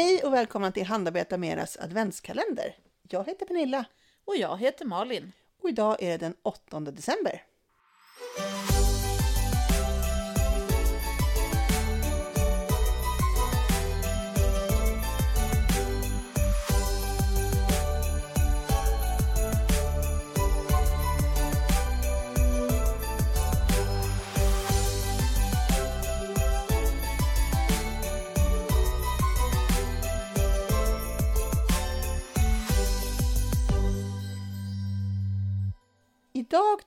Hej 0.00 0.22
och 0.24 0.32
välkomna 0.32 0.72
till 0.72 0.86
Handarbeta 0.86 1.36
Meras 1.36 1.76
adventskalender. 1.76 2.76
Jag 3.08 3.26
heter 3.26 3.46
Pernilla 3.46 3.84
Och 4.24 4.36
jag 4.36 4.58
heter 4.58 4.84
Malin. 4.84 5.32
och 5.62 5.68
idag 5.68 6.02
är 6.02 6.10
det 6.10 6.16
den 6.16 6.34
8 6.42 6.80
december. 6.80 7.42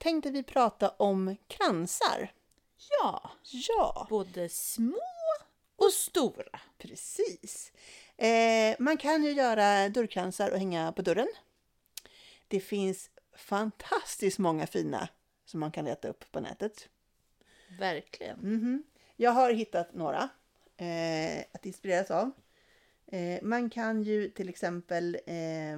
Tänkte 0.03 0.31
vi 0.31 0.43
prata 0.43 0.89
om 0.89 1.35
kransar. 1.47 2.31
Ja, 2.89 3.31
Ja, 3.51 4.07
både 4.09 4.49
små 4.49 4.99
och 5.75 5.93
stora. 5.93 6.59
precis. 6.77 7.71
Eh, 8.17 8.75
man 8.79 8.97
kan 8.97 9.23
ju 9.23 9.31
göra 9.31 9.89
dörrkransar 9.89 10.51
och 10.51 10.57
hänga 10.57 10.91
på 10.91 11.01
dörren. 11.01 11.27
Det 12.47 12.59
finns 12.59 13.09
fantastiskt 13.35 14.39
många 14.39 14.67
fina 14.67 15.07
som 15.45 15.59
man 15.59 15.71
kan 15.71 15.85
leta 15.85 16.07
upp 16.07 16.31
på 16.31 16.39
nätet. 16.39 16.89
Verkligen. 17.79 18.39
Mhm. 18.39 18.83
Jag 19.15 19.31
har 19.31 19.51
hittat 19.53 19.93
några 19.93 20.29
eh, 20.77 21.43
att 21.53 21.65
inspireras 21.65 22.11
av. 22.11 22.31
Eh, 23.07 23.39
man 23.43 23.69
kan 23.69 24.03
ju 24.03 24.29
till 24.29 24.49
exempel 24.49 25.17
eh, 25.25 25.77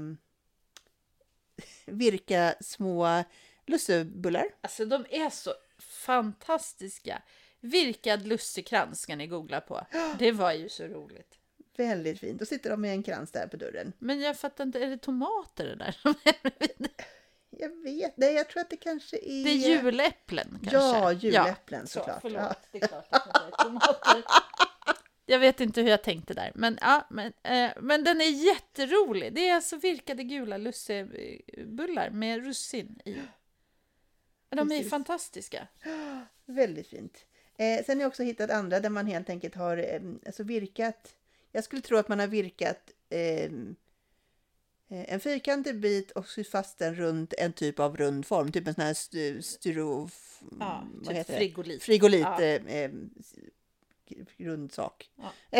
virka 1.85 2.55
små 2.61 3.23
lussebullar. 3.67 4.45
Alltså 4.61 4.85
de 4.85 5.05
är 5.09 5.29
så 5.29 5.53
fantastiska. 5.79 7.21
Virkad 7.59 8.27
lussekrans 8.27 9.01
ska 9.01 9.15
ni 9.15 9.27
googla 9.27 9.61
på. 9.61 9.87
Det 10.19 10.31
var 10.31 10.53
ju 10.53 10.69
så 10.69 10.83
roligt. 10.83 11.37
Väldigt 11.77 12.19
fint. 12.19 12.39
Då 12.39 12.45
sitter 12.45 12.69
de 12.69 12.81
med 12.81 12.91
en 12.91 13.03
krans 13.03 13.31
där 13.31 13.47
på 13.47 13.57
dörren. 13.57 13.93
Men 13.99 14.21
jag 14.21 14.37
fattar 14.37 14.63
inte, 14.63 14.79
är 14.79 14.89
det 14.89 14.97
tomater 14.97 15.65
det 15.65 15.75
där? 15.75 15.97
Jag 17.57 17.83
vet, 17.83 18.17
nej 18.17 18.33
jag 18.33 18.49
tror 18.49 18.61
att 18.61 18.69
det 18.69 18.77
kanske 18.77 19.17
är... 19.17 19.43
Det 19.43 19.49
är 19.49 19.83
juläpplen 19.83 20.59
kanske? 20.63 20.77
Ja, 20.77 21.11
juläpplen 21.13 21.87
så, 21.87 21.99
såklart. 21.99 22.21
Förlåt, 22.21 22.41
Ja. 22.41 22.55
det 22.71 22.77
är 22.83 22.87
klart 22.87 23.07
att 23.09 23.33
det 23.33 23.39
är 23.39 23.63
tomater. 23.63 24.23
Jag 25.25 25.39
vet 25.39 25.61
inte 25.61 25.81
hur 25.81 25.89
jag 25.89 26.03
tänkte 26.03 26.33
där, 26.33 26.51
men, 26.55 26.77
ja, 26.81 27.07
men, 27.09 27.33
eh, 27.43 27.71
men 27.81 28.03
den 28.03 28.21
är 28.21 28.45
jätterolig. 28.45 29.33
Det 29.33 29.49
är 29.49 29.55
alltså 29.55 29.75
virkade 29.77 30.23
gula 30.23 30.57
lussebullar 30.57 32.09
med 32.09 32.45
russin 32.45 32.99
i. 33.05 33.17
De 34.49 34.59
är 34.59 34.65
Precis. 34.65 34.89
fantastiska. 34.89 35.67
Väldigt 36.45 36.87
fint. 36.87 37.25
Eh, 37.57 37.85
sen 37.85 37.97
har 37.97 38.01
jag 38.01 38.07
också 38.09 38.23
hittat 38.23 38.49
andra 38.49 38.79
där 38.79 38.89
man 38.89 39.07
helt 39.07 39.29
enkelt 39.29 39.55
har 39.55 39.77
eh, 39.77 40.01
alltså 40.25 40.43
virkat. 40.43 41.15
Jag 41.51 41.63
skulle 41.63 41.81
tro 41.81 41.97
att 41.97 42.07
man 42.07 42.19
har 42.19 42.27
virkat 42.27 42.91
eh, 43.09 43.43
eh, 43.43 43.49
en 44.87 45.19
fyrkantig 45.19 45.79
bit 45.79 46.11
och 46.11 46.27
sytt 46.27 46.49
fast 46.49 46.77
den 46.77 46.95
runt 46.95 47.33
en 47.37 47.53
typ 47.53 47.79
av 47.79 47.97
rund 47.97 48.25
form. 48.25 48.51
Typ 48.51 48.67
en 48.67 48.73
sån 48.73 48.83
här 48.83 48.91
st- 48.91 49.41
styro... 49.41 50.09
Ja, 50.59 50.87
typ 51.07 51.27
frigolit. 51.27 51.83
Frigolit. 51.83 52.21
Ja. 52.21 52.89
Eh, 54.11 54.17
eh, 54.37 54.45
rund 54.45 54.71
sak. 54.71 55.09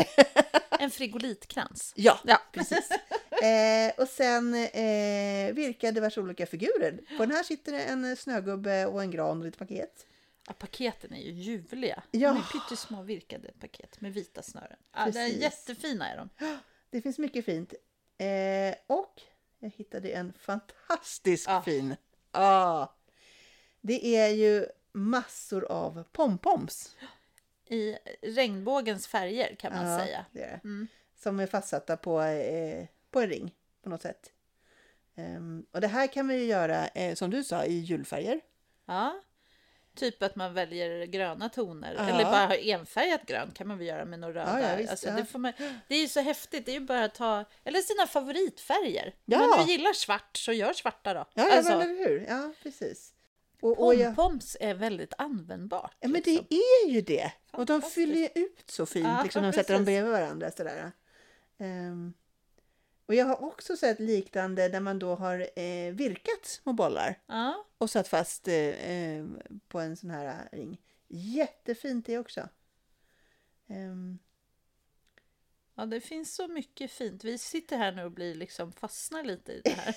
En 0.80 0.92
frigolitkrans. 0.92 1.94
Ja, 1.96 2.20
Ja. 2.24 2.42
precis. 2.52 2.90
Eh, 3.44 3.92
och 3.98 4.08
sen 4.08 4.54
eh, 4.54 5.54
virka 5.54 5.92
diverse 5.92 6.22
olika 6.22 6.46
figurer. 6.46 7.00
På 7.18 7.26
den 7.26 7.32
här 7.36 7.44
sitter 7.44 7.72
det 7.72 7.84
en 7.84 8.16
snögubbe 8.16 8.86
och 8.86 9.02
en 9.02 9.12
gran 9.12 9.40
och 9.40 9.46
lite 9.46 9.58
paket. 9.58 10.06
Ja, 10.48 10.54
paketen 10.54 11.14
är 11.14 11.22
ju 11.22 11.32
ljuvliga. 11.32 12.04
Ja. 12.12 12.30
De 12.30 12.38
är 12.38 12.44
pyttesmå 12.44 13.02
virkade 13.04 13.52
paket 13.60 14.02
med 14.02 14.14
vita 14.14 14.42
snören. 14.44 14.78
Ja, 14.94 15.00
är 15.00 15.06
Precis. 15.12 15.42
jättefina 15.42 16.10
är 16.10 16.18
de. 16.18 16.30
Det 16.90 17.02
finns 17.02 17.18
mycket 17.18 17.46
fint. 17.46 17.74
Eh, 18.18 18.76
och 18.88 19.22
jag 19.60 19.70
hittade 19.70 20.10
en 20.10 20.34
fantastiskt 20.40 21.48
Ah. 21.50 21.62
fin. 21.62 21.96
Ah, 22.32 22.88
det 23.82 24.06
är 24.18 24.28
ju 24.30 24.66
massor 24.92 25.66
av 25.72 26.04
pompoms. 26.12 26.96
I 27.68 27.98
regnbågens 28.22 29.08
färger 29.08 29.56
kan 29.56 29.74
man 29.74 29.92
Ja, 29.92 30.00
säga. 30.00 30.26
Det 30.32 30.44
är 30.44 30.48
det. 30.48 30.60
Mm. 30.64 30.88
Som 31.16 31.40
är 31.40 31.48
fastsatta 31.48 31.98
på, 31.98 32.22
eh, 32.22 32.86
på 33.12 33.22
en 33.22 33.30
ring 33.30 33.56
på 33.84 33.90
något 33.90 34.02
sätt. 34.02 34.32
Ehm, 35.16 35.66
och 35.72 35.82
det 35.82 35.88
här 35.88 36.08
kan 36.08 36.28
vi 36.28 36.36
ju 36.36 36.46
göra, 36.46 36.88
eh, 36.88 37.16
som 37.16 37.30
du 37.30 37.44
sa, 37.44 37.66
i 37.66 37.74
julfärger. 37.74 38.42
Ja. 38.86 39.22
Typ 39.96 40.24
att 40.24 40.36
man 40.36 40.54
väljer 40.54 41.06
gröna 41.06 41.50
toner. 41.50 41.96
Ja. 41.98 42.10
Eller 42.10 42.24
bara 42.24 42.46
har 42.46 42.70
enfärgat 42.70 43.26
grönt 43.26 43.58
kan 43.58 43.68
man 43.68 43.78
väl 43.78 43.88
göra 43.88 44.06
med 44.06 44.20
några 44.20 44.42
röda. 44.42 44.62
Ja, 44.62 44.70
ja, 44.70 44.76
visst, 44.76 44.90
alltså, 44.90 45.12
det, 45.12 45.38
man, 45.38 45.54
det 45.88 45.96
är 45.96 46.02
ju 46.02 46.08
så 46.08 46.20
häftigt. 46.20 46.66
Det 46.66 46.72
är 46.72 46.80
ju 46.80 46.86
bara 46.86 47.04
att 47.04 47.16
ta, 47.16 47.46
eller 47.64 47.80
sina 47.80 48.08
favoritfärger. 48.08 49.16
Ja. 49.26 49.44
Om 49.44 49.66
nu 49.66 49.72
gillar 49.72 49.94
svart 49.94 50.38
så 50.38 50.52
gör 50.52 50.74
svarta 50.74 51.14
då. 51.14 51.26
Ja, 51.34 51.48
ja 51.50 51.58
alltså, 51.58 51.78
men 51.78 51.82
eller 51.82 52.10
hur? 52.10 52.26
Ja, 52.30 52.54
precis. 52.64 53.14
Och, 53.66 53.86
och 53.86 53.96
jag, 53.96 54.16
Pompoms 54.16 54.58
är 54.60 54.74
väldigt 54.74 55.14
användbart. 55.18 55.96
ja, 56.00 56.08
men 56.08 56.22
liksom. 56.26 56.46
det 56.50 56.56
är 56.56 56.90
ju 56.90 57.02
det. 57.02 57.32
Och 57.52 57.66
de 57.66 57.82
fyller 57.82 58.16
ju 58.16 58.30
ut 58.36 58.64
så 58.72 58.86
fint 58.86 59.08
Ja, 59.08 59.24
liksom, 59.24 59.44
de 59.44 59.54
sätter 59.54 59.74
dem 59.74 59.86
bredvid 59.86 60.12
varandra. 60.12 60.52
Sådär. 60.52 60.92
Ehm, 61.58 62.14
och 63.06 63.16
jag 63.16 63.26
har 63.26 63.44
också 63.44 63.78
sett 63.78 64.00
liknande 64.00 64.70
där 64.70 64.80
man 64.80 65.00
då 65.00 65.16
har 65.16 65.60
eh, 65.60 65.94
virkat 65.94 66.46
små 66.46 66.74
bollar 66.74 67.20
Ja, 67.28 67.66
och 67.78 67.90
satt 67.90 68.08
fast 68.08 68.48
eh, 68.48 68.56
eh, 68.56 69.26
på 69.68 69.80
en 69.80 69.98
sån 69.98 70.10
här 70.10 70.50
ring. 70.52 70.82
Jättefint 71.08 72.06
det 72.06 72.18
också. 72.18 72.50
Ehm, 73.68 74.20
ja, 75.76 75.86
det 75.86 76.02
finns 76.02 76.36
så 76.36 76.48
mycket 76.48 76.92
fint. 76.92 77.24
Vi 77.24 77.38
sitter 77.38 77.78
här 77.78 77.92
nu 77.92 78.04
och 78.04 78.12
blir 78.12 78.36
liksom 78.36 78.72
fastnar 78.72 79.24
lite 79.24 79.52
i 79.52 79.62
det 79.64 79.72
här. 79.72 79.96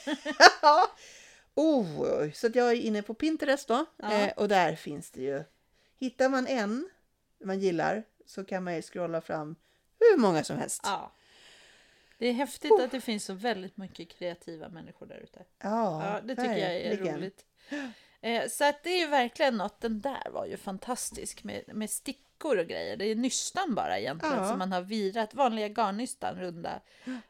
oh, 1.59 2.31
så 2.33 2.49
jag 2.55 2.71
är 2.71 2.75
inne 2.77 3.03
på 3.03 3.15
Pinterest 3.15 3.69
då 3.69 3.87
Ja. 3.97 4.13
eh, 4.13 4.33
och 4.37 4.49
där 4.49 4.75
finns 4.77 5.11
det 5.11 5.23
ju. 5.23 5.45
Hittar 5.99 6.29
man 6.29 6.47
en 6.47 6.89
man 7.45 7.61
gillar 7.61 8.03
så 8.27 8.45
kan 8.45 8.65
man 8.65 8.75
ju 8.75 8.83
scrolla 8.83 9.21
fram 9.21 9.57
hur 10.01 10.17
många 10.19 10.45
som 10.45 10.57
helst. 10.59 10.81
ja. 10.85 11.13
Det 12.19 12.27
är 12.27 12.33
häftigt 12.33 12.73
att 12.81 12.91
det 12.91 13.01
finns 13.01 13.25
så 13.25 13.33
väldigt 13.35 13.77
mycket 13.77 14.09
kreativa 14.09 14.69
människor 14.69 15.07
där 15.07 15.17
ute. 15.19 15.45
Ja, 15.59 16.07
Ja, 16.15 16.21
det 16.21 16.37
tycker 16.37 16.57
jag 16.57 16.77
är 16.77 16.97
roligt. 16.97 17.45
Eh, 18.21 18.49
så 18.49 18.65
att 18.65 18.83
det 18.83 18.91
är 18.91 18.99
ju 19.01 19.07
verkligen 19.07 19.57
något. 19.57 19.81
Den 19.81 20.01
där 20.01 20.31
var 20.33 20.47
ju 20.47 20.57
fantastisk 20.57 21.45
med, 21.45 21.63
med 21.67 21.91
stickor 21.91 22.59
och 22.59 22.67
grejer. 22.67 22.97
Det 22.97 23.05
är 23.05 23.15
nystan 23.15 23.75
bara 23.75 23.99
egentligen 23.99 24.37
Ja. 24.37 24.49
som 24.49 24.59
man 24.59 24.73
har 24.73 24.81
virat. 24.83 25.35
Vanliga 25.35 25.69
garnnystan 25.69 26.37
runda. 26.41 26.81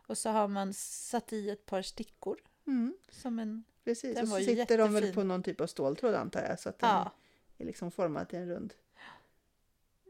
Och 0.07 0.19
så 0.19 0.31
har 0.31 0.49
man 0.49 0.75
satt 0.75 1.33
i 1.33 1.51
ett 1.51 1.67
par 1.67 1.83
stickor. 1.83 2.39
Mm, 2.67 2.95
Som 3.11 3.39
en... 3.39 3.65
precis, 3.89 4.15
Den 4.15 4.23
och 4.25 4.29
så 4.29 4.45
sitter 4.45 4.79
de 4.79 4.93
väl 4.95 5.03
jättefin. 5.03 5.15
på 5.15 5.23
någon 5.29 5.43
typ 5.43 5.61
av 5.61 5.67
ståltråd 5.67 6.15
antar 6.15 6.41
jag. 6.43 6.61
Så 6.61 6.69
att 6.69 6.79
den 6.79 6.91
Ja. 6.91 7.13
är 7.59 7.65
liksom 7.65 7.91
formad 7.91 8.29
till 8.29 8.39
en 8.39 8.49
rund. 8.49 8.75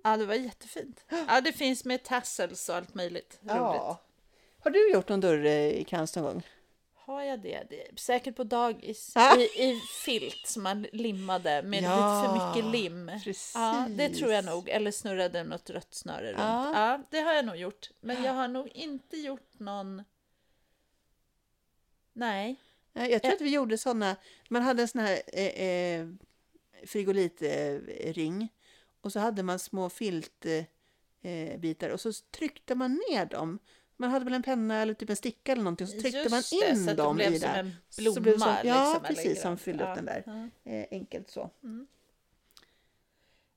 ja, 0.04 0.16
det 0.16 0.26
var 0.26 0.34
jättefint. 0.34 1.04
Ja, 1.28 1.40
det 1.40 1.52
finns 1.52 1.84
med 1.84 2.02
tassels 2.04 2.68
och 2.68 2.74
allt 2.76 2.94
möjligt 2.94 3.38
roligt. 3.42 3.82
Har 4.60 4.70
du 4.70 4.92
gjort 4.92 5.08
någon 5.08 5.20
dörrkrans 5.20 6.16
någon 6.16 6.24
gång? 6.24 6.42
Har 6.94 7.22
jag 7.22 7.40
det? 7.40 7.66
det 7.70 8.00
säkert 8.00 8.36
på 8.36 8.44
dagis 8.44 9.12
Ah. 9.16 9.36
i, 9.36 9.42
i 9.42 9.80
filt 10.04 10.46
som 10.46 10.62
man 10.62 10.82
limmade 10.92 11.62
med 11.62 11.82
Ja, 11.82 12.22
lite 12.22 12.28
för 12.28 12.46
mycket 12.56 12.72
lim. 12.72 13.06
Precis. 13.24 13.52
Ja, 13.54 13.86
det 13.90 14.08
tror 14.08 14.32
jag 14.32 14.44
nog. 14.44 14.68
Eller 14.68 14.90
snurrade 14.90 15.44
något 15.44 15.70
rött 15.70 15.94
snöre 15.94 16.28
runt. 16.28 16.38
Ja. 16.40 16.72
Ja, 16.90 17.02
det 17.10 17.20
har 17.20 17.32
jag 17.32 17.44
nog 17.44 17.56
gjort. 17.56 17.90
Men 18.00 18.22
jag 18.22 18.32
har 18.32 18.48
nog 18.48 18.68
inte 18.68 19.16
gjort 19.16 19.58
någon... 19.58 20.04
Nej. 22.12 22.56
Jag 23.06 23.22
tror 23.22 23.32
Eh. 23.32 23.36
att 23.36 23.40
vi 23.40 23.50
gjorde 23.54 23.78
sådana. 23.78 24.16
Man 24.48 24.62
hade 24.62 24.82
en 24.82 24.88
sån 24.88 25.00
här 25.00 25.20
eh, 25.32 25.62
eh, 26.00 26.08
frigolitring 26.86 28.48
och 29.00 29.12
så 29.12 29.18
hade 29.20 29.42
man 29.42 29.58
små 29.58 29.90
filtbitar 29.90 30.66
eh, 31.22 31.58
bitar 31.58 31.90
och 31.90 32.00
så 32.00 32.12
tryckte 32.30 32.74
man 32.74 33.00
ner 33.10 33.26
dem. 33.26 33.58
Man 33.96 34.10
hade 34.10 34.24
väl 34.24 34.34
en 34.34 34.42
penna 34.42 34.82
eller 34.82 34.94
typ 34.94 35.10
en 35.10 35.16
sticka 35.16 35.52
eller 35.52 35.62
någonting 35.62 35.86
så 35.86 36.00
tryckte 36.00 36.18
Just 36.18 36.30
man 36.30 36.68
in 36.70 36.76
så 36.84 36.90
det 36.90 36.94
dem 36.94 37.16
blev 37.16 37.34
i 37.34 37.38
där. 37.38 37.58
en 37.58 37.72
Så 37.88 38.00
blomma. 38.02 38.20
blev 38.20 38.34
det 38.34 38.40
som- 38.40 38.48
ja, 38.64 38.92
liksom, 38.92 39.02
precis, 39.14 39.42
som 39.42 39.58
fyllde 39.58 39.84
upp 39.84 39.88
Ja, 39.88 39.94
den 39.94 40.04
där. 40.04 40.22
Ja. 40.64 40.72
Eh, 40.72 40.86
enkelt 40.90 41.30
så. 41.30 41.50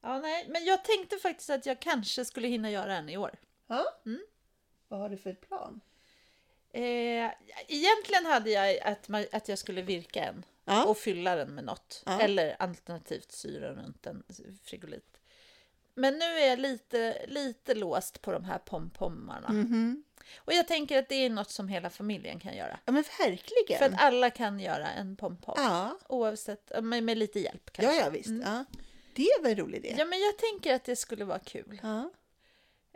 ja, 0.02 0.20
nej. 0.20 0.46
Men 0.50 0.66
jag 0.66 0.84
tänkte 0.84 1.18
faktiskt 1.18 1.50
att 1.50 1.66
jag 1.66 1.80
kanske 1.80 2.26
skulle 2.26 2.48
hinna 2.48 2.72
göra 2.72 2.98
en 2.98 3.10
i 3.10 3.18
år. 3.18 3.32
Ja. 3.68 3.86
Mm. 4.06 4.22
Vad 4.88 5.00
har 5.00 5.10
du 5.10 5.18
för 5.18 5.34
plan? 5.34 5.82
Eh, 6.74 7.32
egentligen 7.68 8.26
hade 8.26 8.50
jag 8.50 8.80
att, 8.80 9.08
man, 9.08 9.26
att 9.32 9.48
jag 9.50 9.58
skulle 9.58 9.82
virka 9.82 10.24
en 10.24 10.46
Ja. 10.66 10.86
och 10.86 10.98
fylla 10.98 11.36
den 11.36 11.56
med 11.56 11.64
något. 11.64 12.04
Ja. 12.06 12.22
Eller 12.22 12.56
alternativt 12.60 13.32
syra 13.32 13.74
runt 13.74 14.06
en 14.06 14.24
frigolit. 14.64 15.18
Men 15.94 16.20
nu 16.20 16.26
är 16.26 16.48
jag 16.48 16.60
lite, 16.60 17.26
lite 17.28 17.74
låst 17.76 18.22
på 18.22 18.32
de 18.32 18.44
här 18.46 18.58
pompommarna. 18.58 19.50
Mhm. 19.50 20.04
Och 20.38 20.54
jag 20.54 20.68
tänker 20.68 21.00
att 21.00 21.10
det 21.10 21.16
är 21.16 21.30
något 21.30 21.52
som 21.52 21.68
hela 21.68 21.90
familjen 21.90 22.40
kan 22.40 22.56
göra. 22.58 22.80
Ja, 22.86 22.92
men 22.92 23.04
verkligen. 23.20 23.80
För 23.80 23.86
att 23.86 24.02
alla 24.02 24.30
kan 24.30 24.60
göra 24.60 24.88
en 24.92 25.16
pompom. 25.16 25.56
Ja, 25.58 25.98
Oavsett, 26.10 26.72
med, 26.84 27.04
med 27.04 27.18
lite 27.18 27.40
hjälp 27.40 27.62
ja, 27.66 27.72
kanske. 27.74 28.00
ja 28.02 28.10
visst. 28.10 28.28
Mm. 28.30 28.42
Ja. 28.42 28.66
Det 29.16 29.28
väl 29.42 29.52
en 29.52 29.58
rolig 29.58 29.78
idé. 29.78 29.96
Ja, 29.98 30.06
men 30.06 30.20
jag 30.20 30.38
tänker 30.38 30.76
att 30.76 30.84
det 30.84 30.96
skulle 30.96 31.26
vara 31.26 31.40
kul. 31.40 31.80
Ja. 31.84 32.12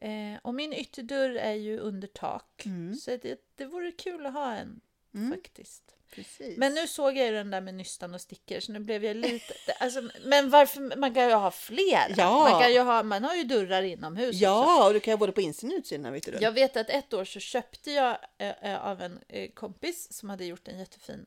Eh, 0.05 0.39
och 0.41 0.55
min 0.55 0.73
ytterdörr 0.73 1.35
är 1.35 1.53
ju 1.53 1.79
under 1.79 2.07
tak. 2.07 2.65
Mm. 2.65 2.95
Så 2.95 3.17
det, 3.21 3.39
det 3.55 3.65
vore 3.65 3.91
kul 3.91 4.25
att 4.25 4.33
ha 4.33 4.55
en 4.55 4.81
Mm. 5.15 5.31
faktiskt. 5.31 5.83
Precis. 6.11 6.57
Men 6.57 6.73
nu 6.73 6.87
såg 6.87 7.17
jag 7.17 7.25
ju 7.27 7.31
den 7.31 7.51
där 7.51 7.61
med 7.61 7.73
nystan 7.73 8.13
och 8.13 8.21
stickor 8.21 8.59
så 8.59 8.71
nu 8.71 8.79
blev 8.79 9.05
jag 9.05 9.17
lite... 9.17 9.53
Alltså, 9.79 10.09
men 10.25 10.49
varför? 10.49 10.97
Man 10.97 11.13
kan 11.13 11.27
ju 11.27 11.33
ha 11.33 11.51
fler. 11.51 12.13
Ja. 12.17 12.49
Man, 12.49 12.61
kan 12.61 12.73
ju 12.73 12.79
ha, 12.79 13.03
man 13.03 13.23
har 13.23 13.35
ju 13.35 13.43
dörrar 13.43 13.83
inomhus 13.83 14.29
också. 14.29 14.43
Ja, 14.43 14.87
och 14.87 14.93
du 14.93 14.99
kan 14.99 15.11
ha 15.11 15.17
både 15.17 15.31
på 15.31 15.41
insidan 15.41 15.73
och 15.73 15.77
utsidan 15.79 16.13
vet 16.13 16.25
du. 16.25 16.37
Jag 16.41 16.51
vet 16.51 16.77
att 16.77 16.89
ett 16.89 17.13
år 17.13 17.25
så 17.25 17.39
köpte 17.39 17.91
jag 17.91 18.17
eh, 18.37 18.71
eh, 18.71 18.85
av 18.85 19.01
en 19.01 19.19
eh, 19.27 19.49
kompis 19.51 20.13
som 20.13 20.29
hade 20.29 20.45
gjort 20.45 20.67
en 20.67 20.79
jättefin 20.79 21.25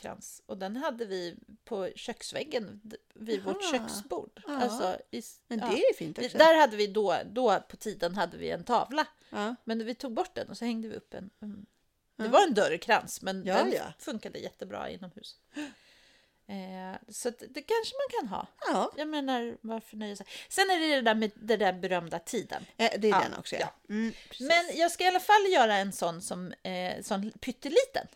krans. 0.00 0.42
Och 0.46 0.58
den 0.58 0.76
hade 0.76 1.04
vi 1.04 1.36
på 1.64 1.90
köksväggen 1.96 2.80
vid 3.14 3.42
vårt 3.42 3.62
Aha. 3.62 3.72
köksbord. 3.72 4.42
Ja. 4.46 4.56
Alltså, 4.56 4.98
i, 5.10 5.22
Men 5.48 5.58
ja. 5.58 5.66
det 5.66 5.76
är 5.82 5.94
fint 5.94 6.18
också. 6.18 6.38
Där 6.38 6.58
hade 6.58 6.76
vi 6.76 6.86
då, 6.86 7.16
då 7.32 7.60
på 7.68 7.76
tiden 7.76 8.14
hade 8.16 8.36
vi 8.36 8.50
en 8.50 8.64
tavla. 8.64 9.06
Ja. 9.30 9.54
Men 9.64 9.84
vi 9.86 9.94
tog 9.94 10.12
bort 10.14 10.34
den 10.34 10.48
och 10.48 10.56
så 10.56 10.64
hängde 10.64 10.88
vi 10.88 10.94
upp 10.96 11.14
en. 11.14 11.30
en 11.40 11.66
det 12.16 12.24
Ja. 12.24 12.30
var 12.30 12.42
en 12.46 12.54
dörrkrans 12.54 13.22
men 13.22 13.44
Ja, 13.44 13.54
den 13.54 13.72
ja. 13.72 13.92
funkade 13.98 14.38
jättebra 14.38 14.90
inomhus. 14.90 15.36
Eh, 16.46 16.96
så 17.08 17.30
det 17.30 17.62
kanske 17.62 17.94
man 17.94 18.20
kan 18.20 18.28
ha. 18.28 18.46
ja. 18.66 18.92
Jag 18.96 19.08
menar, 19.08 19.56
varför 19.60 19.96
nöja 19.96 20.16
sig? 20.16 20.26
Sen 20.48 20.70
är 20.70 20.78
det 20.78 20.94
det 20.94 21.00
där 21.02 21.14
med 21.14 21.30
den 21.34 21.58
där 21.58 21.72
berömda 21.72 22.18
tiden. 22.18 22.66
Eh, 22.76 22.90
Det 22.98 23.08
är 23.08 23.10
Ja, 23.10 23.20
den 23.20 23.38
också, 23.38 23.54
ja. 23.56 23.60
ja. 23.60 23.94
Mm. 23.94 24.12
Men 24.40 24.76
jag 24.78 24.90
ska 24.90 25.04
i 25.04 25.06
alla 25.06 25.20
fall 25.20 25.46
göra 25.52 25.74
en 25.76 25.92
sån 25.92 26.22
som 26.22 26.52
eh, 26.62 27.02
sån 27.02 27.30
pytteliten. 27.30 28.06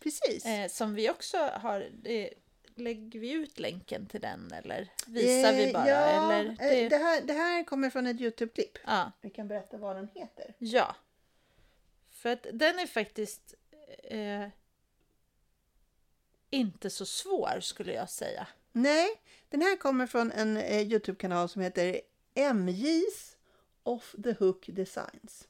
Precis. 0.00 0.46
Eh, 0.46 0.68
som 0.68 0.94
vi 0.94 1.10
också 1.10 1.36
har. 1.38 1.90
Eh, 2.04 2.28
lägger 2.74 3.20
vi 3.20 3.30
ut 3.30 3.58
länken 3.58 4.06
till 4.06 4.20
den 4.20 4.52
eller 4.52 4.88
visar 5.06 5.52
vi 5.52 5.66
Eh, 5.66 5.72
bara? 5.72 5.88
Ja, 5.88 6.32
eller 6.32 6.50
eh, 6.50 6.56
det, 6.56 6.88
det, 6.88 6.96
här, 6.96 7.20
det 7.22 7.32
här 7.32 7.64
kommer 7.64 7.90
från 7.90 8.06
ett 8.06 8.20
Youtube-klipp. 8.20 8.78
ja, 8.86 9.12
Vi 9.20 9.30
kan 9.30 9.48
berätta 9.48 9.76
vad 9.76 9.96
den 9.96 10.08
heter. 10.14 10.54
ja. 10.58 10.96
För 12.10 12.28
att 12.32 12.46
den 12.52 12.78
är 12.78 12.86
faktiskt 12.86 13.54
eh, 14.04 14.48
inte 16.50 16.90
så 16.90 17.06
svår 17.06 17.60
skulle 17.60 17.92
jag 17.92 18.10
säga. 18.10 18.46
Nej, 18.72 19.08
den 19.48 19.62
här 19.62 19.76
kommer 19.76 20.06
från 20.06 20.32
en 20.32 20.56
eh, 20.56 20.80
Youtube-kanal 20.82 21.48
som 21.48 21.62
heter 21.62 22.00
MJ's 22.34 23.36
Off 23.82 24.14
the 24.24 24.32
Hook 24.32 24.66
Designs. 24.72 25.48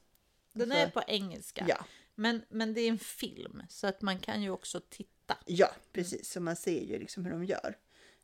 Den 0.53 0.71
Alltså, 0.71 0.77
är 0.87 0.89
på 0.89 1.03
engelska. 1.07 1.65
Ja, 1.69 1.85
Men, 2.19 2.41
men 2.49 2.73
det 2.73 2.81
är 2.81 2.89
en 2.89 2.99
film 2.99 3.63
så 3.69 3.87
att 3.87 4.01
man 4.01 4.19
kan 4.19 4.41
ju 4.41 4.49
också 4.49 4.79
titta. 4.89 5.37
ja 5.45 5.69
precis. 5.91 6.31
Så 6.31 6.41
man 6.41 6.55
ser 6.55 6.81
ju 6.81 6.99
liksom 6.99 7.25
hur 7.25 7.31
de 7.31 7.45
gör. 7.45 7.77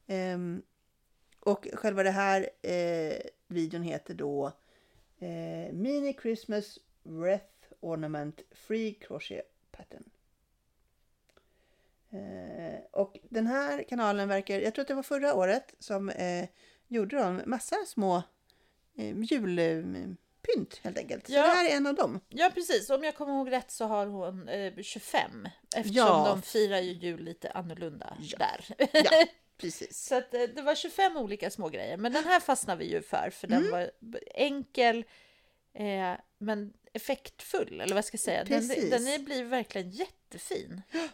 Ehm, 0.08 0.62
och 1.40 1.68
själva 1.74 2.04
det 2.04 2.12
här 2.12 2.50
eh, 2.62 3.18
videon 3.48 3.82
heter 3.82 4.14
då 4.14 4.46
eh, 5.20 5.74
Mini 5.74 6.18
Christmas 6.22 6.80
Wreath 7.04 7.74
Ornament 7.80 8.42
Free 8.52 8.94
Crochet 8.94 9.72
Pattern. 9.72 10.04
Eh, 12.10 12.80
och 12.92 13.20
den 13.30 13.48
här 13.48 13.84
kanalen 13.84 14.28
verkar, 14.28 14.60
jag 14.60 14.74
tror 14.74 14.82
att 14.82 14.88
det 14.88 14.94
var 14.94 15.04
förra 15.04 15.34
året 15.34 15.76
som 15.80 16.10
eh, 16.10 16.50
gjorde 16.88 17.18
de 17.18 17.42
massa 17.46 17.76
små 17.88 18.24
eh, 18.96 19.16
julpynt 20.48 20.80
helt 20.84 20.98
enkelt. 20.98 21.28
Så 21.28 21.34
Ja. 21.34 21.42
det 21.42 21.48
här 21.48 21.70
är 21.70 21.76
en 21.78 21.88
av 21.88 21.96
dem. 21.96 22.20
Ja 22.30 22.52
precis, 22.54 22.90
om 22.90 23.04
jag 23.04 23.16
kommer 23.16 23.34
ihåg 23.34 23.52
rätt 23.52 23.72
så 23.72 23.86
har 23.86 24.06
hon 24.06 24.50
eh, 24.50 24.74
25 24.82 25.48
eftersom 25.76 25.96
Ja. 25.98 26.26
de 26.28 26.42
firar 26.42 26.80
ju 26.80 26.92
jul 26.92 27.24
lite 27.24 27.52
annorlunda 27.52 28.18
Ja. 28.22 28.38
där. 28.38 28.66
Ja, 28.94 29.26
precis. 29.58 30.06
Så 30.06 30.16
att, 30.16 30.34
eh, 30.34 30.42
det 30.42 30.62
var 30.62 30.76
25 30.76 31.18
olika 31.18 31.50
små 31.52 31.70
grejer. 31.70 31.98
Men 31.98 32.14
den 32.14 32.24
här 32.24 32.40
fastnar 32.40 32.76
vi 32.76 32.86
ju 32.92 33.02
för, 33.02 33.30
för 33.30 33.48
den 33.48 33.72
var 33.72 33.92
b- 34.00 34.20
enkel 34.34 35.06
eh, 35.74 36.14
men 36.38 36.74
effektfull, 36.94 37.74
eller 37.82 37.94
vad 37.94 37.98
jag 37.98 38.06
ska 38.06 38.18
säga. 38.18 38.44
Den, 38.44 38.68
Precis. 38.70 38.90
den 38.90 39.08
är, 39.08 39.20
blir 39.20 39.44
verkligen 39.44 39.90
jättefin. 39.90 40.82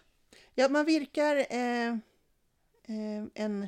Ja, 0.56 0.69
man 0.69 0.86
virkar 0.86 1.36
eh, 1.50 1.88
eh, 1.88 3.24
en, 3.34 3.68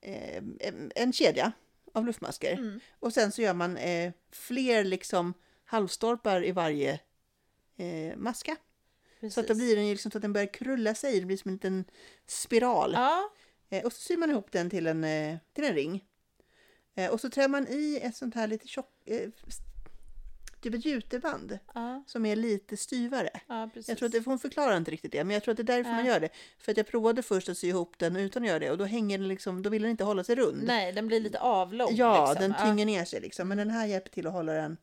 eh, 0.00 0.36
en- 0.60 0.92
en 0.94 1.12
kedja 1.12 1.52
av 1.92 2.06
luftmasker 2.06 2.52
Mm. 2.52 2.80
och 3.00 3.12
sen 3.12 3.32
så 3.32 3.42
gör 3.42 3.54
man 3.54 3.76
eh, 3.76 4.12
fler 4.30 4.84
liksom 4.84 5.34
halvstolpar 5.64 6.44
i 6.44 6.52
varje 6.52 7.00
eh, 7.76 8.16
maska. 8.16 8.56
Så 9.20 9.26
att 9.26 9.34
då 9.34 9.42
Precis. 9.42 9.56
blir 9.56 9.76
den 9.76 9.88
liksom 9.90 10.10
så 10.10 10.18
att 10.18 10.22
den 10.22 10.32
börjar 10.32 10.54
krulla 10.54 10.94
sig, 10.94 11.20
det 11.20 11.26
blir 11.26 11.36
som 11.36 11.48
en 11.48 11.54
liten 11.54 11.84
spiral. 12.26 12.92
Ja, 12.94 13.30
Eh, 13.68 13.84
och 13.84 13.92
så 13.92 14.00
syr 14.00 14.16
man 14.16 14.30
ihop 14.30 14.52
den 14.52 14.70
till 14.70 14.86
en, 14.86 15.04
eh, 15.04 15.36
till 15.52 15.64
en 15.64 15.74
ring. 15.74 16.04
Eh, 16.94 17.10
och 17.10 17.20
så 17.20 17.30
trär 17.30 17.48
man 17.48 17.66
i 17.68 18.00
ett 18.02 18.16
sånt 18.16 18.34
här 18.34 18.46
lite 18.46 18.68
tjock, 18.68 18.90
eh, 19.04 19.30
typ 20.62 20.74
ett 20.74 20.84
juteband 20.84 21.58
ja, 21.74 22.04
som 22.06 22.26
är 22.26 22.36
lite 22.36 22.76
styvare. 22.76 23.30
ja. 23.48 23.70
Jag 23.86 23.98
tror 23.98 24.06
att 24.06 24.12
det, 24.12 24.24
hon 24.26 24.38
förklarar 24.38 24.76
inte 24.76 24.90
riktigt 24.90 25.12
det, 25.12 25.24
men 25.24 25.34
jag 25.34 25.42
tror 25.42 25.52
att 25.52 25.56
det 25.56 25.62
är 25.62 25.76
därför 25.76 25.90
man 25.90 26.06
Ja. 26.06 26.12
gör 26.12 26.20
det. 26.20 26.28
För 26.58 26.72
att 26.72 26.76
jag 26.76 26.86
provade 26.86 27.22
först 27.22 27.48
att 27.48 27.58
sy 27.58 27.68
ihop 27.68 27.98
den 27.98 28.16
utan 28.16 28.42
att 28.42 28.48
göra 28.48 28.58
det 28.58 28.70
och 28.70 28.78
då 28.78 28.84
hänger 28.84 29.18
den 29.18 29.28
liksom, 29.28 29.62
då 29.62 29.70
vill 29.70 29.82
den 29.82 29.90
inte 29.90 30.04
hålla 30.04 30.24
sig 30.24 30.34
rund. 30.34 30.62
Nej, 30.62 30.92
den 30.92 31.06
blir 31.06 31.20
lite 31.20 31.38
avlång. 31.40 31.94
ja, 31.94 32.32
liksom. 32.32 32.50
den 32.50 32.66
tynger 32.66 32.86
ner 32.86 33.04
sig 33.04 33.20
liksom. 33.20 33.48
Men 33.48 33.58
den 33.58 33.70
här 33.70 33.86
hjälper 33.86 34.10
till 34.10 34.26
att 34.26 34.32
hålla 34.32 34.52
den 34.52 34.76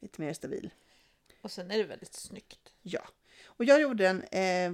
lite 0.00 0.20
mer 0.20 0.32
stabil. 0.32 0.70
Och 1.40 1.50
sen 1.50 1.70
är 1.70 1.78
det 1.78 1.84
väldigt 1.84 2.14
snyggt. 2.14 2.72
Ja. 2.82 3.02
Och 3.44 3.64
jag 3.64 3.80
gjorde 3.80 4.04
den 4.04 4.22
eh, 4.22 4.72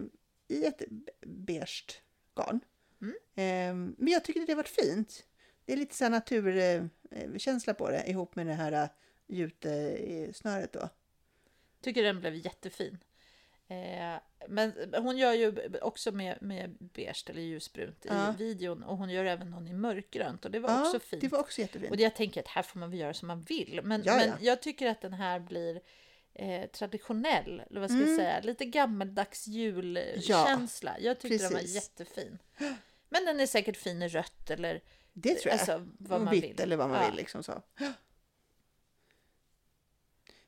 i 0.49 0.65
ett 0.67 0.83
beige 1.27 2.03
garn. 2.37 2.61
Mm. 3.03 3.15
Eh, 3.35 3.95
men 3.99 4.13
jag 4.13 4.25
tyckte 4.25 4.45
det 4.45 4.55
var 4.55 4.63
fint. 4.63 5.25
Det 5.65 5.73
är 5.73 5.77
lite 5.77 5.95
så 5.95 6.05
här 6.05 6.11
naturkänsla 6.11 7.73
eh, 7.73 7.77
på 7.77 7.91
det 7.91 8.05
ihop 8.07 8.37
med 8.37 8.47
det 8.47 8.55
här 8.55 8.89
eh, 9.29 9.37
jutesnöret 9.37 10.73
då. 10.73 10.89
Tycker 11.83 12.03
den 12.03 12.21
blev 12.21 12.35
jättefin. 12.35 12.99
Eh, 13.69 14.21
men 14.49 14.95
hon 14.99 15.19
gör 15.19 15.33
ju 15.33 15.55
också 15.83 16.13
med, 16.13 16.39
med 16.43 16.77
beige 16.81 17.25
eller 17.31 17.43
ljusbrunt 17.43 18.05
i 18.07 18.09
Ja. 18.09 18.35
videon 18.39 18.83
och 18.83 18.97
hon 18.97 19.11
gör 19.11 19.25
även 19.25 19.51
någon 19.51 19.69
i 19.69 19.73
mörkgrönt 19.73 20.45
och 20.45 20.51
det 20.51 20.59
var 20.61 20.71
Ja, 20.71 20.81
också 20.87 21.01
fint. 21.01 21.23
det 21.23 21.29
var 21.29 21.39
också 21.39 21.61
jättefint. 21.61 21.91
Och 21.91 22.01
jag 22.01 22.15
tänker 22.17 22.41
att 22.41 22.49
här 22.49 22.63
får 22.63 22.79
man 22.79 22.91
väl 22.91 23.01
göra 23.01 23.15
som 23.15 23.29
man 23.29 23.43
vill. 23.43 23.81
Men, 23.85 24.03
Ja, 24.05 24.17
men 24.17 24.29
ja. 24.29 24.35
jag 24.41 24.63
tycker 24.63 24.87
att 24.87 25.01
den 25.01 25.13
här 25.13 25.41
blir 25.41 25.81
eh, 26.35 26.67
traditionell, 26.71 27.63
eller 27.71 27.81
vad 27.81 27.91
ska 27.91 27.99
jag 27.99 28.09
Mm. 28.09 28.17
säga, 28.19 28.41
lite 28.41 28.65
gammaldags 28.65 29.47
julkänsla. 29.47 30.97
jag 31.01 31.21
tyckte 31.21 31.45
den 31.45 31.53
var 31.53 31.61
precis. 31.61 31.75
jättefin. 31.75 32.39
Men 33.09 33.25
den 33.25 33.41
är 33.41 33.47
säkert 33.47 33.77
fin 33.77 34.03
i 34.03 34.09
rött 34.09 34.51
eller 34.51 34.81
Det 35.13 35.35
tror 35.35 35.47
jag. 35.47 35.53
alltså, 35.53 35.87
vad 35.99 36.19
och 36.19 36.25
man 36.25 36.35
vitt 36.35 36.45
vill. 36.45 36.61
eller 36.61 36.77
vad 36.77 36.91
man 36.91 37.07
vill. 37.11 37.17
Liksom 37.17 37.43
så. 37.43 37.63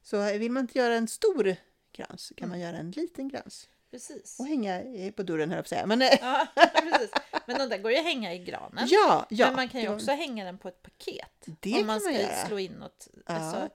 Så 0.02 0.22
eh, 0.22 0.38
vill 0.38 0.50
man 0.52 0.60
inte 0.60 0.78
göra 0.78 0.94
en 0.94 1.08
stor 1.08 1.56
krans 1.92 2.32
kan 2.36 2.46
Mm. 2.48 2.58
man 2.58 2.60
göra 2.68 2.76
en 2.78 2.90
liten 2.90 3.30
krans. 3.30 3.68
Precis. 3.90 4.40
Och 4.40 4.46
hänga 4.46 4.82
eh, 4.82 5.12
på 5.12 5.22
dörren 5.22 5.48
höll 5.50 5.56
jag 5.56 5.64
på 5.64 5.66
att 5.66 5.68
säga. 5.68 5.86
Men, 5.86 6.02
eh, 6.02 6.08
Ja, 6.20 6.46
precis. 6.82 7.10
Men 7.46 7.58
den 7.58 7.68
där 7.68 7.78
går 7.78 7.90
ju 7.92 7.98
att 7.98 8.04
hänga 8.04 8.34
i 8.34 8.38
granen. 8.38 8.86
ja, 8.90 9.26
ja. 9.30 9.46
men 9.46 9.56
man 9.56 9.68
kan 9.68 9.80
ju 9.80 9.86
var- 9.88 9.94
också 9.94 10.10
hänga 10.10 10.44
den 10.44 10.58
på 10.58 10.68
ett 10.68 10.82
paket. 10.82 11.46
Det 11.60 11.80
om 11.80 11.86
man 11.86 12.00
ska 12.00 12.10
man 12.12 12.46
slå 12.46 12.58
in 12.58 12.72
något. 12.72 13.08
Ja. 13.14 13.22
Alltså, 13.34 13.68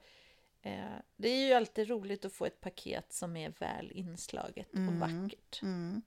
eh, 0.62 0.84
det 1.16 1.28
är 1.28 1.46
ju 1.46 1.52
alltid 1.52 1.88
roligt 1.88 2.24
att 2.24 2.32
få 2.32 2.46
ett 2.46 2.60
paket 2.60 3.12
som 3.12 3.36
är 3.36 3.52
väl 3.58 3.92
inslaget 3.92 4.68
och 4.70 4.76
Mm. 4.76 4.98
vackert. 5.00 5.62
Mm. 5.62 6.02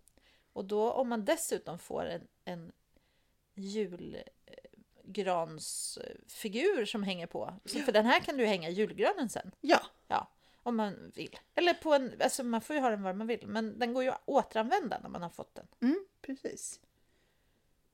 Och 0.54 0.66
då 0.66 0.92
om 0.92 1.10
man 1.10 1.26
dessutom 1.26 1.80
får 1.80 2.06
en, 2.06 2.28
en 2.46 2.72
julgransfigur 5.50 6.86
som 6.86 7.04
hänger 7.04 7.28
på. 7.28 7.54
Så 7.66 7.80
för 7.80 7.92
den 7.92 8.06
här 8.06 8.20
kan 8.20 8.38
du 8.38 8.46
hänga 8.46 8.70
julgranen 8.70 9.30
sen. 9.30 9.52
Ja, 9.62 9.82
Ja, 10.12 10.28
om 10.64 10.76
man 10.76 11.12
vill. 11.16 11.40
Eller 11.56 11.74
på 11.74 11.94
en, 11.94 12.22
alltså 12.22 12.44
man 12.44 12.62
får 12.62 12.76
ju 12.76 12.82
ha 12.82 12.90
den 12.90 13.04
var 13.04 13.14
man 13.14 13.28
vill. 13.28 13.48
Men 13.48 13.80
den 13.80 13.94
går 13.94 14.04
ju 14.04 14.10
att 14.10 14.22
återanvända 14.26 15.00
när 15.00 15.10
man 15.10 15.22
har 15.22 15.30
fått 15.30 15.56
den. 15.56 15.68
mm, 15.82 16.06
precis. 16.22 16.80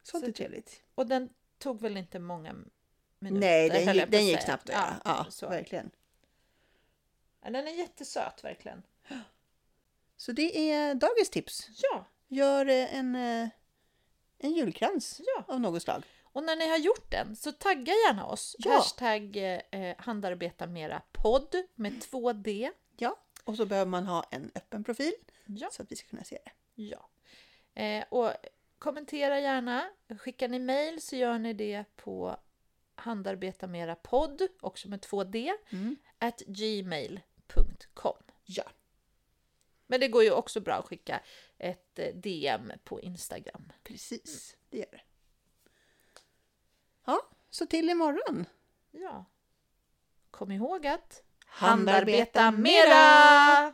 Sånt 0.03 0.23
Så 0.23 0.29
är 0.29 0.33
trevligt. 0.33 0.83
Och 0.95 1.07
den 1.07 1.29
tog 1.57 1.81
väl 1.81 1.97
inte 1.97 2.19
många 2.19 2.55
minuter? 3.19 3.47
Nej, 3.47 3.69
den, 3.69 3.95
gick- 3.95 4.11
den 4.11 4.25
gick 4.25 4.41
snabbt 4.41 4.69
göra. 4.69 5.01
Ja, 5.05 5.25
så. 5.29 5.49
verkligen. 5.49 5.91
Ja, 7.41 7.49
den 7.49 7.67
är 7.67 7.71
jättesöt 7.71 8.43
verkligen. 8.43 8.83
Så 10.17 10.31
det 10.31 10.71
är 10.71 10.95
dagens 10.95 11.29
tips. 11.29 11.69
Ja, 11.81 12.05
Gör 12.27 12.65
eh, 12.65 12.95
en, 12.95 13.15
eh, 13.15 13.49
en 14.37 14.51
julkrans 14.53 15.21
ja. 15.25 15.43
av 15.53 15.61
något 15.61 15.81
slag. 15.83 16.03
Och 16.35 16.43
när 16.43 16.55
ni 16.55 16.69
har 16.69 16.77
gjort 16.77 17.11
den 17.11 17.35
så 17.35 17.51
tagga 17.51 17.93
gärna 17.93 18.25
oss. 18.25 18.55
Ja. 18.59 18.71
Hashtag 18.71 19.35
eh, 19.71 19.95
handarbeta 19.97 20.67
mera 20.67 21.01
podd 21.11 21.55
med 21.75 22.01
två 22.01 22.33
D. 22.33 22.71
Ja, 22.97 23.19
och 23.43 23.55
så 23.57 23.65
behöver 23.65 23.89
man 23.91 24.05
ha 24.07 24.23
en 24.31 24.51
öppen 24.55 24.83
profil 24.83 25.13
Ja. 25.45 25.69
så 25.71 25.81
att 25.81 25.91
vi 25.91 25.95
ska 25.95 26.07
kunna 26.09 26.23
se 26.23 26.37
det. 26.45 26.51
ja. 26.83 27.09
Eh, 27.81 28.05
och 28.09 28.31
kommentera 28.79 29.39
gärna. 29.39 29.89
Skickar 30.19 30.47
ni 30.47 30.59
mejl 30.59 31.01
så 31.01 31.15
gör 31.15 31.39
ni 31.39 31.53
det 31.53 31.83
på 31.95 32.37
handarbeta 32.95 33.67
mera 33.67 33.95
podd, 33.95 34.41
också 34.61 34.89
med 34.89 35.01
två 35.01 35.23
D, 35.23 35.53
Mm. 35.69 35.95
at 36.19 36.39
gmail.com. 36.47 37.23
gmail.com. 37.55 38.17
Ja. 38.45 38.63
Men 39.87 39.99
det 39.99 40.07
går 40.07 40.23
ju 40.23 40.31
också 40.31 40.59
bra 40.59 40.73
att 40.73 40.85
skicka 40.85 41.21
ett 41.57 41.99
eh, 41.99 42.15
DM 42.15 42.71
på 42.83 43.01
Instagram. 43.01 43.71
Precis, 43.83 44.57
det 44.69 44.77
gör 44.77 44.87
det. 44.91 45.01
Så 47.55 47.65
till 47.65 47.89
imorgon. 47.89 48.45
Ja. 48.91 49.25
Kom 50.31 50.51
ihåg 50.51 50.87
att 50.87 51.23
handarbeta 51.45 52.51
mera! 52.51 53.73